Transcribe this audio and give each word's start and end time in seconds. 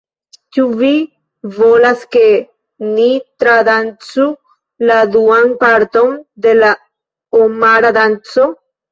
Ĉu 0.55 0.63
vi 0.77 0.87
volas 1.57 2.05
ke 2.15 2.21
ni 2.93 3.09
tradancu 3.43 4.25
la 4.91 4.95
duan 5.17 5.51
parton 5.65 6.09
de 6.47 6.55
la 6.61 6.71
Omara 7.41 7.93
Danco? 7.99 8.47